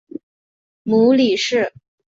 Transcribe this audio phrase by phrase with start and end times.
[0.81, 1.71] 母李氏。